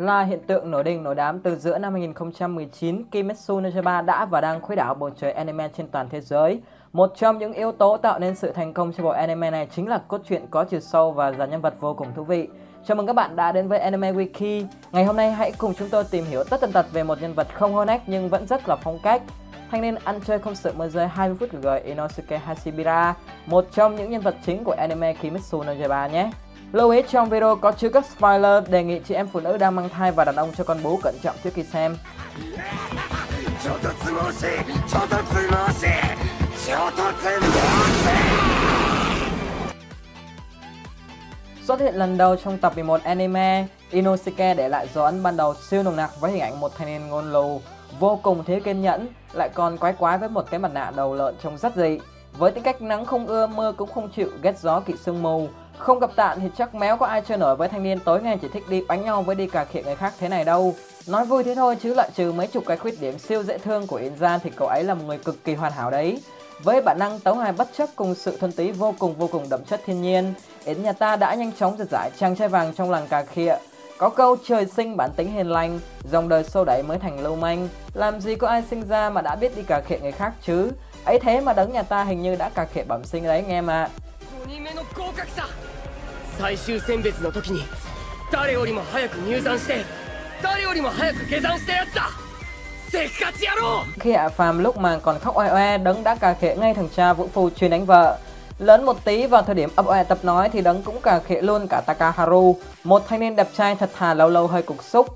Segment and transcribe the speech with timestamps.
[0.00, 4.24] là hiện tượng nổi đình nổi đám từ giữa năm 2019 Kimetsu no Yaiba đã
[4.24, 6.60] và đang khuấy đảo bầu trời anime trên toàn thế giới.
[6.92, 9.88] Một trong những yếu tố tạo nên sự thành công cho bộ anime này chính
[9.88, 12.48] là cốt truyện có chiều sâu và dàn nhân vật vô cùng thú vị.
[12.86, 14.64] Chào mừng các bạn đã đến với Anime Wiki.
[14.92, 17.32] Ngày hôm nay hãy cùng chúng tôi tìm hiểu tất tần tật về một nhân
[17.32, 19.22] vật không hôn ách nhưng vẫn rất là phong cách.
[19.70, 23.14] Thanh niên ăn chơi không sợ mưa rơi 20 phút của người Inosuke Hashibira,
[23.46, 26.30] một trong những nhân vật chính của anime Kimetsu no Yaiba nhé.
[26.72, 29.76] Lưu ý trong video có chứa các spoiler, đề nghị chị em phụ nữ đang
[29.76, 31.96] mang thai và đàn ông cho con bú cẩn trọng trước khi xem.
[41.64, 45.54] Xuất hiện lần đầu trong tập 11 anime, Inosuke để lại dấu ấn ban đầu
[45.54, 47.60] siêu nồng nặc với hình ảnh một thanh niên ngôn lù,
[47.98, 51.14] vô cùng thiếu kiên nhẫn, lại còn quái quái với một cái mặt nạ đầu
[51.14, 51.98] lợn trông rất dị.
[52.38, 55.48] Với tính cách nắng không ưa mưa cũng không chịu, ghét gió kỵ sương mù,
[55.80, 58.38] không gặp tạn thì chắc méo có ai chơi nổi với thanh niên tối ngày
[58.42, 60.74] chỉ thích đi bánh nhau với đi cà khịa người khác thế này đâu.
[61.06, 63.86] Nói vui thế thôi chứ lại trừ mấy chục cái khuyết điểm siêu dễ thương
[63.86, 66.22] của Yên Gian thì cậu ấy là một người cực kỳ hoàn hảo đấy.
[66.62, 69.46] Với bản năng tấu hài bất chấp cùng sự thuần túy vô cùng vô cùng
[69.50, 72.74] đậm chất thiên nhiên, Yến nhà ta đã nhanh chóng giật giải chàng trai vàng
[72.74, 73.56] trong làng cà khịa.
[73.98, 77.36] Có câu trời sinh bản tính hiền lành, dòng đời sâu đẩy mới thành lưu
[77.36, 80.32] manh, làm gì có ai sinh ra mà đã biết đi cà khịa người khác
[80.42, 80.70] chứ.
[81.04, 83.44] ấy thế mà đấng nhà ta hình như đã cà khịa bẩm sinh đấy
[84.49, 84.71] nghe mà.
[86.37, 87.61] 最終選別の時に
[88.31, 89.85] 誰よりも早く入山して
[90.43, 92.09] 誰よりも早く下山したやつだ
[93.99, 96.89] Khi ạ Phàm lúc mà còn khóc oe oe, Đấng đã cà khịa ngay thằng
[96.95, 98.17] cha Vũ Phu chuyên đánh vợ.
[98.59, 101.41] Lớn một tí vào thời điểm ấp oe tập nói thì Đấng cũng cà khịa
[101.41, 105.07] luôn cả Takaharu, một thanh niên đẹp trai thật thà lâu lâu hơi cục xúc.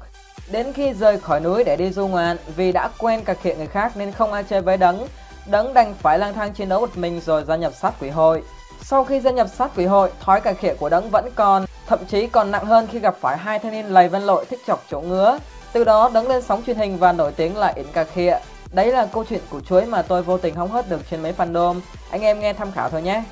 [0.51, 3.67] Đến khi rời khỏi núi để đi du ngoạn, vì đã quen cà khịa người
[3.67, 5.07] khác nên không ai chơi với Đấng.
[5.45, 8.43] Đấng đành phải lang thang chiến đấu một mình rồi gia nhập sát quỷ hội.
[8.86, 11.98] Sau khi gia nhập sát quỷ hội, thói cà khịa của Đấng vẫn còn, thậm
[12.08, 14.84] chí còn nặng hơn khi gặp phải hai thanh niên lầy văn lội thích chọc
[14.90, 15.38] chỗ ngứa.
[15.72, 18.38] Từ đó Đấng lên sóng truyền hình và nổi tiếng là Yến cà khịa.
[18.72, 21.34] Đấy là câu chuyện của chuối mà tôi vô tình hóng hớt được trên mấy
[21.36, 21.80] fandom.
[22.10, 23.22] Anh em nghe tham khảo thôi nhé.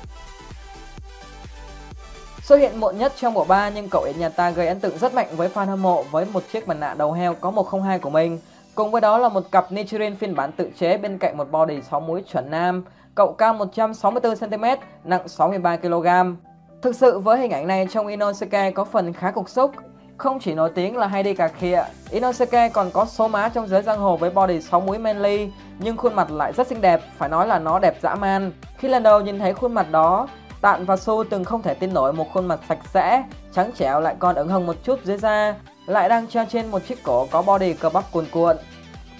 [2.41, 4.97] Xuất hiện muộn nhất trong bộ 3 nhưng cậu Yến nhà ta gây ấn tượng
[4.97, 7.99] rất mạnh với fan hâm mộ với một chiếc mặt nạ đầu heo có 102
[7.99, 8.39] của mình.
[8.75, 11.81] Cùng với đó là một cặp Nichiren phiên bản tự chế bên cạnh một body
[11.89, 12.83] 6 múi chuẩn nam.
[13.15, 16.35] Cậu cao 164cm, nặng 63kg.
[16.81, 19.71] Thực sự với hình ảnh này trong Inosuke có phần khá cục xúc.
[20.17, 23.67] Không chỉ nổi tiếng là hay đi cà khịa, Inosuke còn có số má trong
[23.67, 27.01] giới giang hồ với body 6 múi manly, nhưng khuôn mặt lại rất xinh đẹp,
[27.17, 28.51] phải nói là nó đẹp dã man.
[28.77, 30.27] Khi lần đầu nhìn thấy khuôn mặt đó,
[30.61, 33.99] Tạn và Su từng không thể tin nổi một khuôn mặt sạch sẽ, trắng trẻo
[33.99, 37.27] lại còn ửng hồng một chút dưới da, lại đang treo trên một chiếc cổ
[37.31, 38.57] có body cơ bắp cuồn cuộn.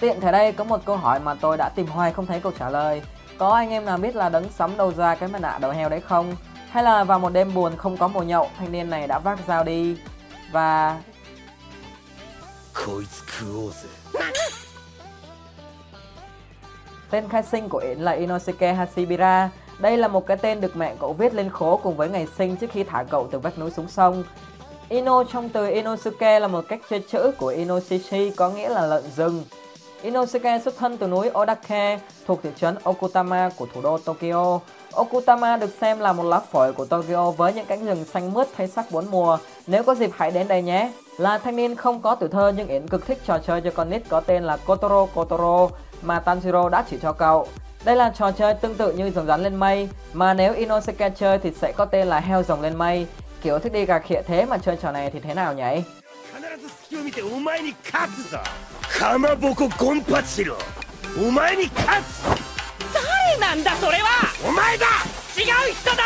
[0.00, 2.52] Tiện thể đây có một câu hỏi mà tôi đã tìm hoài không thấy câu
[2.58, 3.02] trả lời.
[3.38, 5.88] Có anh em nào biết là đấng sắm đâu ra cái mặt nạ đầu heo
[5.88, 6.36] đấy không?
[6.70, 9.38] Hay là vào một đêm buồn không có mồi nhậu, thanh niên này đã vác
[9.48, 9.96] dao đi
[10.52, 11.00] và...
[17.10, 19.50] Tên khai sinh của Yến là Inosuke Hashibira.
[19.78, 22.56] Đây là một cái tên được mẹ cậu viết lên khố cùng với ngày sinh
[22.56, 24.24] trước khi thả cậu từ vách núi xuống sông.
[24.88, 29.04] Ino trong từ Inosuke là một cách chơi chữ của Inoshichi có nghĩa là lợn
[29.16, 29.44] rừng.
[30.04, 34.60] Inosuke xuất thân từ núi Odake thuộc thị trấn Okutama của thủ đô Tokyo.
[34.92, 38.48] Okutama được xem là một lá phổi của Tokyo với những cánh rừng xanh mướt
[38.56, 39.38] thay sắc bốn mùa.
[39.66, 40.92] Nếu có dịp hãy đến đây nhé.
[41.18, 43.90] Là thanh niên không có tuổi thơ nhưng Yến cực thích trò chơi cho con
[43.90, 45.68] nít có tên là Kotoro Kotoro
[46.02, 47.48] mà Tanjiro đã chỉ cho cậu.
[47.84, 51.38] Đây là trò chơi tương tự như rồng rắn lên mây, mà nếu Inosuke chơi
[51.38, 53.06] thì sẽ có tên là heo rồng lên mây.
[53.42, 55.82] Kiểu thích đi gà khịa thế mà chơi trò này thì thế nào nhỉ?
[58.93, 60.57] を見てお前に勝つぞかまぼこゴンパチロ
[61.17, 62.23] お前に勝つ
[62.93, 64.07] 誰なんだそれは
[64.47, 64.85] お前だ
[65.37, 66.03] 違う人だ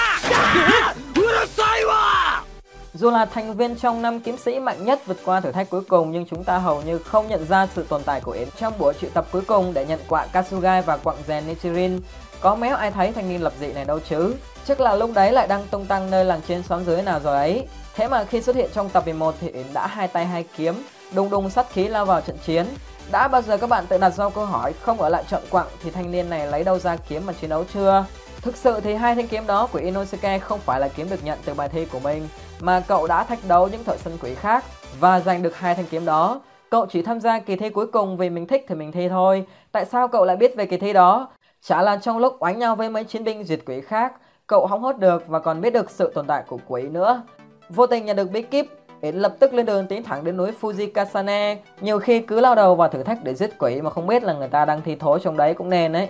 [1.16, 2.44] うるさいわ
[2.96, 5.81] Dù là thành viên trong năm kiếm sĩ mạnh nhất vượt qua thử thách cuối
[5.81, 8.74] cùng nhưng chúng ta hầu như không nhận ra sự tồn tại của Yến trong
[8.78, 12.00] buổi triệu tập cuối cùng để nhận quạ Kasugai và quặng rèn Nichirin.
[12.42, 14.36] Có méo ai thấy thanh niên lập dị này đâu chứ?
[14.66, 17.38] Chắc là lúc đấy lại đang tung tăng nơi làng trên xóm dưới nào rồi
[17.38, 17.68] ấy.
[17.96, 20.76] Thế mà khi xuất hiện trong tập 11 thì Yến đã hai tay hai kiếm,
[21.15, 22.67] đùng đùng sát khí lao vào trận chiến.
[23.12, 25.67] Đã bao giờ các bạn tự đặt ra câu hỏi không ở lại trận quặng
[25.82, 28.05] thì thanh niên này lấy đâu ra kiếm mà chiến đấu chưa?
[28.43, 31.38] Thực sự thì hai thanh kiếm đó của Inosuke không phải là kiếm được nhận
[31.44, 32.29] từ bài thi của mình,
[32.61, 34.65] mà cậu đã thách đấu những thợ săn quỷ khác
[35.00, 36.41] và giành được hai thanh kiếm đó.
[36.71, 39.47] Cậu chỉ tham gia kỳ thi cuối cùng vì mình thích thì mình thi thôi.
[39.73, 41.29] Tại sao cậu lại biết về kỳ thi đó?
[41.62, 44.12] Chả là trong lúc oánh nhau với mấy chiến binh diệt quỷ khác,
[44.47, 47.23] cậu hóng hốt được và còn biết được sự tồn tại của quỷ nữa.
[47.69, 48.67] Vô tình nhận được bí kíp,
[49.00, 51.56] Yến lập tức lên đường tiến thẳng đến núi Fujikasane.
[51.81, 54.33] Nhiều khi cứ lao đầu vào thử thách để giết quỷ mà không biết là
[54.33, 56.09] người ta đang thi thố trong đấy cũng nên đấy.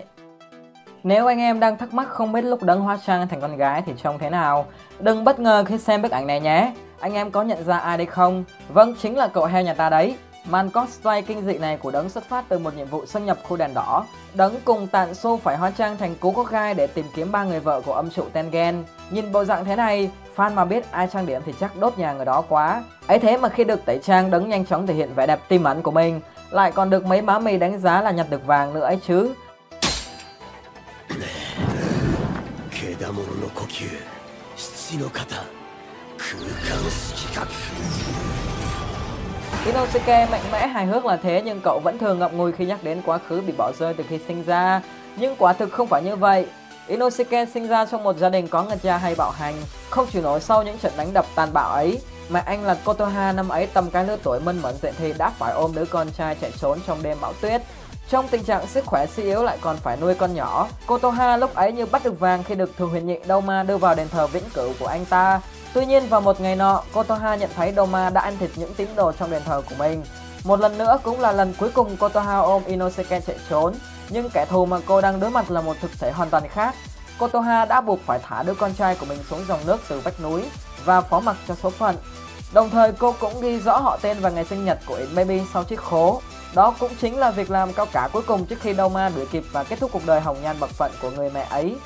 [1.02, 3.82] Nếu anh em đang thắc mắc không biết lúc đấng hóa trang thành con gái
[3.86, 4.66] thì trông thế nào,
[5.00, 6.72] đừng bất ngờ khi xem bức ảnh này nhé.
[7.00, 8.44] Anh em có nhận ra ai đây không?
[8.68, 10.16] Vâng, chính là cậu heo nhà ta đấy.
[10.50, 13.38] Màn cosplay kinh dị này của đấng xuất phát từ một nhiệm vụ xâm nhập
[13.48, 14.06] khu đèn đỏ.
[14.34, 17.44] Đấng cùng Tạn Xô phải hóa trang thành cú có gai để tìm kiếm ba
[17.44, 18.84] người vợ của âm trụ Tengen.
[19.10, 22.12] Nhìn bộ dạng thế này, fan mà biết ai trang điểm thì chắc đốt nhà
[22.12, 22.82] người đó quá.
[23.06, 25.64] ấy thế mà khi được tẩy trang đấng nhanh chóng thể hiện vẻ đẹp tim
[25.64, 26.20] ẩn của mình,
[26.50, 29.34] lại còn được mấy má mì đánh giá là nhặt được vàng nữa ấy chứ.
[39.66, 42.78] Inosuke mạnh mẽ hài hước là thế nhưng cậu vẫn thường ngậm ngùi khi nhắc
[42.82, 44.82] đến quá khứ bị bỏ rơi từ khi sinh ra.
[45.16, 46.46] Nhưng quả thực không phải như vậy.
[46.88, 49.54] Inosuke sinh ra trong một gia đình có người cha hay bạo hành,
[49.90, 52.00] không chịu nổi sau những trận đánh đập tàn bạo ấy.
[52.28, 55.30] Mà anh là Kotoha năm ấy tầm cái lứa tuổi minh mẫn dậy thì đã
[55.38, 57.62] phải ôm đứa con trai chạy trốn trong đêm bão tuyết.
[58.10, 61.54] Trong tình trạng sức khỏe suy yếu lại còn phải nuôi con nhỏ, Kotoha lúc
[61.54, 64.26] ấy như bắt được vàng khi được thường huyền nhị Doma đưa vào đền thờ
[64.26, 65.40] vĩnh cửu của anh ta.
[65.74, 68.88] Tuy nhiên vào một ngày nọ, Kotoha nhận thấy Doma đã ăn thịt những tín
[68.96, 70.02] đồ trong đền thờ của mình.
[70.44, 73.74] Một lần nữa cũng là lần cuối cùng Kotoha ôm Inosuke chạy trốn,
[74.10, 76.74] nhưng kẻ thù mà cô đang đối mặt là một thực thể hoàn toàn khác.
[77.18, 80.20] Kotoha đã buộc phải thả đứa con trai của mình xuống dòng nước từ vách
[80.20, 80.42] núi
[80.84, 81.96] và phó mặc cho số phận.
[82.52, 85.42] Đồng thời cô cũng ghi rõ họ tên và ngày sinh nhật của It Baby
[85.52, 86.20] sau chiếc khố.
[86.54, 89.44] Đó cũng chính là việc làm cao cả cuối cùng trước khi Doma đuổi kịp
[89.52, 91.76] và kết thúc cuộc đời hồng nhan bậc phận của người mẹ ấy.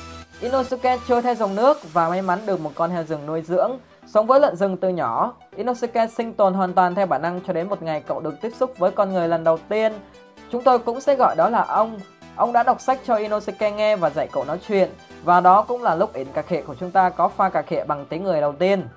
[0.40, 3.78] Inosuke trôi theo dòng nước và may mắn được một con heo rừng nuôi dưỡng.
[4.06, 7.52] Sống với lợn rừng từ nhỏ, Inosuke sinh tồn hoàn toàn theo bản năng cho
[7.52, 9.92] đến một ngày cậu được tiếp xúc với con người lần đầu tiên.
[10.52, 11.98] Chúng tôi cũng sẽ gọi đó là ông.
[12.37, 14.90] Ông đã đọc sách cho Inosuke nghe và dạy cậu nói chuyện.
[15.25, 17.84] Và đó cũng là lúc in cà khệ của chúng ta có pha cà khệ
[17.84, 18.88] bằng tiếng người đầu tiên.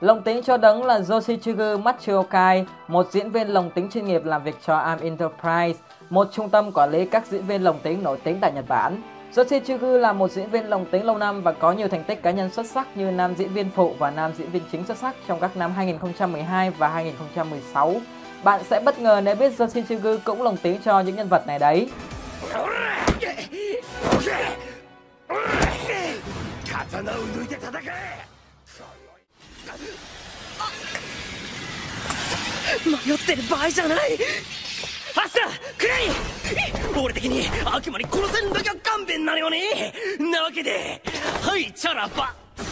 [0.00, 4.42] Lồng tính cho đấng là Yoshichigu Matsuokai, một diễn viên lồng tính chuyên nghiệp làm
[4.42, 8.18] việc cho Arm Enterprise, một trung tâm quản lý các diễn viên lồng tính nổi
[8.24, 9.02] tiếng tại Nhật Bản.
[9.36, 12.30] Yoshichigu là một diễn viên lồng tính lâu năm và có nhiều thành tích cá
[12.30, 15.14] nhân xuất sắc như nam diễn viên phụ và nam diễn viên chính xuất sắc
[15.28, 17.94] trong các năm 2012 và 2016.
[18.44, 21.46] Bạn sẽ bất ngờ nếu biết Joshin Shinjugu cũng lồng tiếng cho những nhân vật
[21.46, 21.88] này đấy.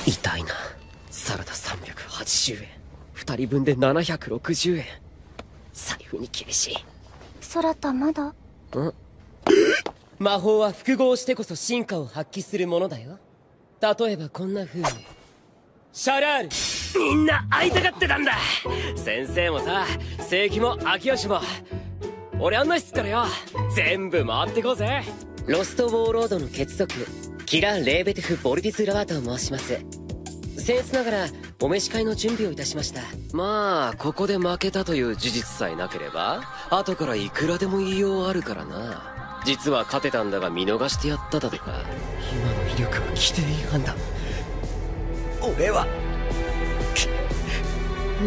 [0.06, 0.54] 痛いな
[1.10, 2.68] サラダ380円
[3.14, 5.03] 2人分で760円
[5.74, 6.76] 財布に厳しい。
[7.40, 8.26] ソラタまだ？
[8.26, 8.34] ん
[10.18, 13.18] 魔法は複合してこそ進化を発揮するものだよ。
[13.82, 14.86] 例えばこんな風に。
[15.92, 16.48] シャラール。
[16.98, 18.32] みんな会いたがってたんだ。
[18.96, 19.84] 先生もさ
[20.28, 21.40] 正規も秋吉も。
[22.38, 23.24] 俺案内室からよ。
[23.74, 25.02] 全部回ってこうぜ。
[25.46, 26.94] ロストウォーロードの血族
[27.44, 29.74] キラ・レーベテフ・ボルティス・ラワーと申します。
[30.56, 31.26] 僭越ながら
[31.60, 33.00] お召し替えの準備をいたしました。
[33.32, 39.42] まあここで負けたという事実さえなければ後からいくらでも言いようあるからな。
[39.44, 41.72] 実は勝てたんだが見逃してやっただとか。
[42.32, 43.94] 今の威力は規定違反だ。
[45.42, 45.86] 俺は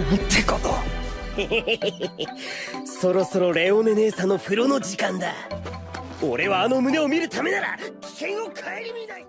[0.09, 0.75] なんてこと
[2.85, 5.33] そろそろレオネ姉さんの風呂の時間だ。
[6.21, 8.53] 俺はあの胸を見るためなら危険を顧
[8.95, 9.26] みない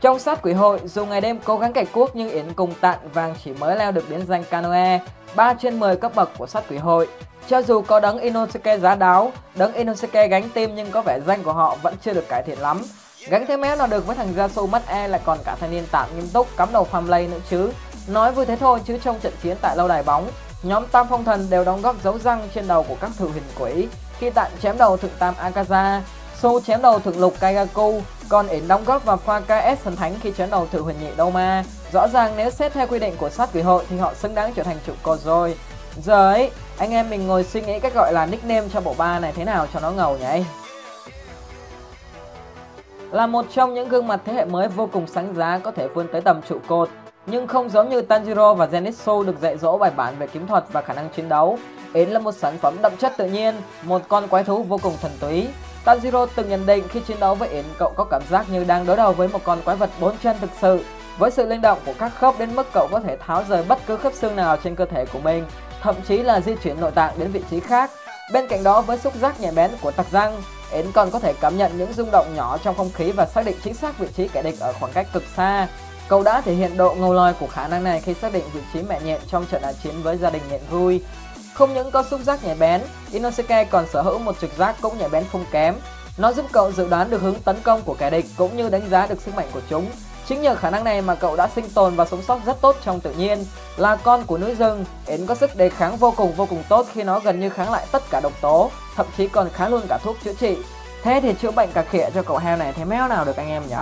[0.00, 2.98] Trong sát quỷ hội, dù ngày đêm cố gắng cải cuốc nhưng Yến cùng Tạn
[3.12, 5.00] Vàng chỉ mới leo được đến danh Kanoe,
[5.36, 7.08] 3 trên 10 cấp bậc của sát quỷ hội.
[7.48, 11.42] Cho dù có đấng Inosuke giá đáo, đấng Inosuke gánh tim nhưng có vẻ danh
[11.42, 12.82] của họ vẫn chưa được cải thiện lắm.
[13.28, 15.84] Gánh thế méo nào được với thằng Yasuo mất e là còn cả thanh niên
[15.90, 17.70] tạm nghiêm túc cắm đầu farm nữa chứ.
[18.08, 20.30] Nói vui thế thôi chứ trong trận chiến tại lâu đài bóng,
[20.62, 23.44] nhóm Tam Phong Thần đều đóng góp dấu răng trên đầu của các thử hình
[23.58, 26.00] quỷ khi tạm chém đầu thượng tam Akaza,
[26.42, 30.14] Su chém đầu thượng lục Kaigaku, còn Yến đóng góp vào pha KS thần thánh
[30.22, 31.64] khi chấn đầu thượng huyền nhị Doma.
[31.92, 34.52] Rõ ràng nếu xét theo quy định của sát quỷ hội thì họ xứng đáng
[34.54, 35.56] trở thành trụ cột rồi.
[36.04, 39.18] Giờ ấy, anh em mình ngồi suy nghĩ cách gọi là nickname cho bộ ba
[39.18, 40.44] này thế nào cho nó ngầu nhỉ?
[43.10, 45.88] Là một trong những gương mặt thế hệ mới vô cùng sáng giá có thể
[45.88, 46.88] vươn tới tầm trụ cột,
[47.26, 50.64] nhưng không giống như Tanjiro và Zenitsu được dạy dỗ bài bản về kiếm thuật
[50.72, 51.58] và khả năng chiến đấu.
[51.92, 54.94] Yến là một sản phẩm đậm chất tự nhiên, một con quái thú vô cùng
[55.02, 55.48] thần túy.
[55.86, 58.86] Tanjiro từng nhận định khi chiến đấu với Yến cậu có cảm giác như đang
[58.86, 60.84] đối đầu với một con quái vật bốn chân thực sự.
[61.18, 63.78] Với sự linh động của các khớp đến mức cậu có thể tháo rời bất
[63.86, 65.44] cứ khớp xương nào trên cơ thể của mình,
[65.82, 67.90] thậm chí là di chuyển nội tạng đến vị trí khác.
[68.32, 71.32] Bên cạnh đó với xúc giác nhạy bén của tặc răng, Yến còn có thể
[71.40, 74.06] cảm nhận những rung động nhỏ trong không khí và xác định chính xác vị
[74.16, 75.68] trí kẻ địch ở khoảng cách cực xa.
[76.08, 78.60] Cậu đã thể hiện độ ngầu lòi của khả năng này khi xác định vị
[78.72, 81.02] trí mẹ nhện trong trận đại chiến với gia đình nhện vui.
[81.56, 82.80] Không những có xúc giác nhạy bén,
[83.12, 85.74] Inosuke còn sở hữu một trực giác cũng nhạy bén không kém.
[86.18, 88.88] Nó giúp cậu dự đoán được hướng tấn công của kẻ địch cũng như đánh
[88.90, 89.86] giá được sức mạnh của chúng.
[90.28, 92.76] Chính nhờ khả năng này mà cậu đã sinh tồn và sống sót rất tốt
[92.84, 93.44] trong tự nhiên.
[93.76, 96.86] Là con của núi rừng, Yến có sức đề kháng vô cùng vô cùng tốt
[96.92, 99.82] khi nó gần như kháng lại tất cả độc tố, thậm chí còn kháng luôn
[99.88, 100.56] cả thuốc chữa trị.
[101.02, 103.48] Thế thì chữa bệnh cà khịa cho cậu heo này thế méo nào được anh
[103.48, 103.74] em nhỉ?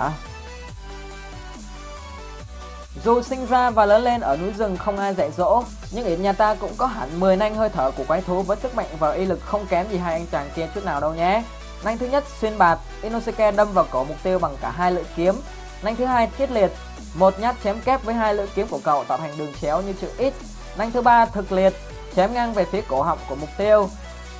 [3.05, 6.21] Dù sinh ra và lớn lên ở núi rừng không ai dạy dỗ, nhưng Yến
[6.21, 8.87] nhà ta cũng có hẳn 10 nanh hơi thở của quái thú với sức mạnh
[8.99, 11.43] và y lực không kém gì hai anh chàng kia chút nào đâu nhé.
[11.83, 15.03] Nanh thứ nhất xuyên bạt, Inosuke đâm vào cổ mục tiêu bằng cả hai lưỡi
[15.15, 15.35] kiếm.
[15.83, 16.71] Nanh thứ hai thiết liệt,
[17.15, 19.93] một nhát chém kép với hai lưỡi kiếm của cậu tạo thành đường chéo như
[20.01, 20.45] chữ X.
[20.77, 21.73] Nanh thứ ba thực liệt,
[22.15, 23.89] chém ngang về phía cổ họng của mục tiêu.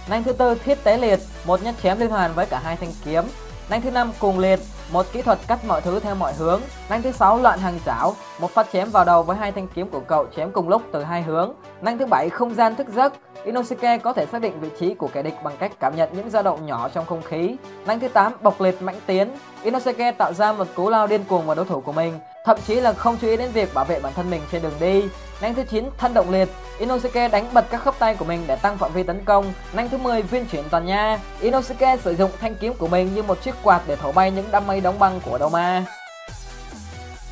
[0.07, 2.91] Nanh thứ tư thiết tế liệt, một nhát chém liên hoàn với cả hai thanh
[3.05, 3.23] kiếm.
[3.69, 4.59] Nanh thứ năm cùng liệt,
[4.91, 6.61] một kỹ thuật cắt mọi thứ theo mọi hướng.
[6.89, 9.89] Nanh thứ sáu loạn hàng chảo, một phát chém vào đầu với hai thanh kiếm
[9.89, 11.53] của cậu chém cùng lúc từ hai hướng.
[11.81, 13.13] Năng thứ bảy không gian thức giấc,
[13.43, 16.29] Inosuke có thể xác định vị trí của kẻ địch bằng cách cảm nhận những
[16.29, 17.55] dao động nhỏ trong không khí.
[17.85, 19.29] Năng thứ 8 bộc liệt mãnh tiến,
[19.63, 22.75] Inosuke tạo ra một cú lao điên cuồng vào đối thủ của mình, thậm chí
[22.75, 25.03] là không chú ý đến việc bảo vệ bản thân mình trên đường đi.
[25.41, 26.49] Năng thứ 9 thân động liệt,
[26.79, 29.53] Inosuke đánh bật các khớp tay của mình để tăng phạm vi tấn công.
[29.73, 33.23] Năng thứ 10 viên chuyển toàn nha, Inosuke sử dụng thanh kiếm của mình như
[33.23, 35.85] một chiếc quạt để thổi bay những đám mây đóng băng của đầu ma.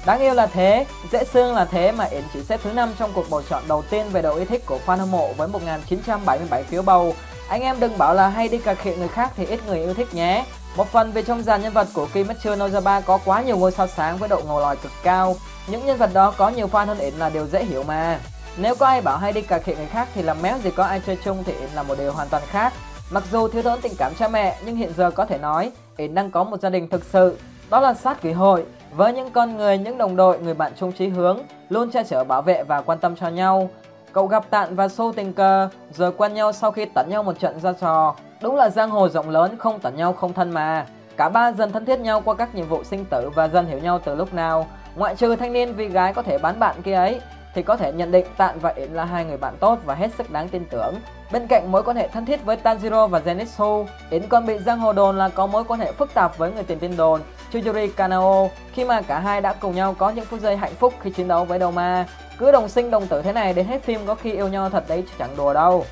[0.05, 3.12] Đáng yêu là thế, dễ thương là thế mà Yến chỉ xếp thứ năm trong
[3.13, 6.63] cuộc bầu chọn đầu tiên về độ yêu thích của fan hâm mộ với 1977
[6.63, 7.15] phiếu bầu.
[7.50, 9.93] Anh em đừng bảo là hay đi cà khịa người khác thì ít người yêu
[9.93, 10.45] thích nhé.
[10.75, 13.72] Một phần vì trong dàn nhân vật của Kimetsu no Yaiba có quá nhiều ngôi
[13.72, 15.36] sao sáng với độ ngầu lòi cực cao.
[15.67, 18.19] Những nhân vật đó có nhiều fan hơn Yến là điều dễ hiểu mà.
[18.57, 20.83] Nếu có ai bảo hay đi cà khịa người khác thì làm méo gì có
[20.83, 22.74] ai chơi chung thì Yến là một điều hoàn toàn khác.
[23.10, 26.15] Mặc dù thiếu thốn tình cảm cha mẹ nhưng hiện giờ có thể nói Yến
[26.15, 27.38] đang có một gia đình thực sự.
[27.69, 28.63] Đó là sát kỳ hội
[28.96, 32.24] với những con người, những đồng đội, người bạn chung chí hướng, luôn che chở
[32.24, 33.70] bảo vệ và quan tâm cho nhau.
[34.12, 37.40] Cậu gặp Tạn và Sô tình cờ, rồi quen nhau sau khi tận nhau một
[37.40, 38.16] trận ra trò.
[38.42, 40.86] Đúng là giang hồ rộng lớn, không tận nhau không thân mà.
[41.18, 43.80] Cả ba dần thân thiết nhau qua các nhiệm vụ sinh tử và dần hiểu
[43.80, 44.68] nhau từ lúc nào.
[44.96, 47.22] Ngoại trừ thanh niên vì gái có thể bán bạn kia ấy,
[47.53, 50.12] thì có thể nhận định Tạn và Yến là hai người bạn tốt và hết
[50.17, 50.95] sức đáng tin tưởng.
[51.31, 54.79] Bên cạnh mối quan hệ thân thiết với Tanjiro và Zenitsu, Yến còn bị giang
[54.79, 57.89] hồ đồn là có mối quan hệ phức tạp với người tiền tin đồn Chujuri
[57.95, 61.10] Kanao khi mà cả hai đã cùng nhau có những phút giây hạnh phúc khi
[61.10, 62.05] chiến đấu với đầu ma.
[62.38, 64.83] Cứ đồng sinh đồng tử thế này đến hết phim có khi yêu nhau thật
[64.88, 65.86] đấy chứ chẳng đùa đâu.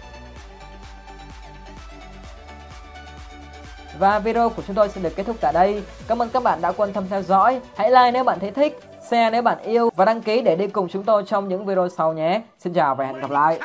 [4.00, 5.84] Và video của chúng tôi sẽ được kết thúc tại đây.
[6.08, 7.62] Cảm ơn các bạn đã quan tâm theo dõi.
[7.76, 8.80] Hãy like nếu bạn thấy thích,
[9.11, 11.89] share nếu bạn yêu và đăng ký để đi cùng chúng tôi trong những video
[11.89, 12.43] sau nhé.
[12.59, 13.59] Xin chào và hẹn gặp lại.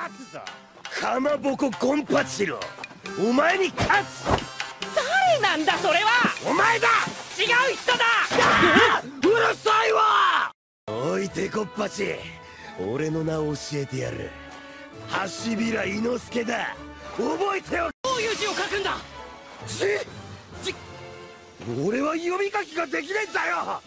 [1.01, 2.59] かまぼこゴンパチロ
[3.17, 4.25] お前に勝つ
[4.93, 6.09] 誰なんだそれは
[6.47, 6.87] お前だ
[7.39, 8.05] 違う人だ
[9.17, 10.51] うるさいわ
[10.87, 12.15] おいてこっぱち
[12.79, 14.29] 俺の名を教えてやる
[15.45, 16.75] 橋平伊之助だ
[17.17, 18.97] 覚えておどういう字を書くんだ
[19.65, 19.77] ち
[20.63, 20.75] ち
[21.83, 23.81] 俺は読み書きができねえんだよ